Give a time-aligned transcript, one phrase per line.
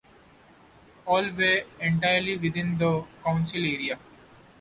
[1.05, 3.99] All were entirely within the council area.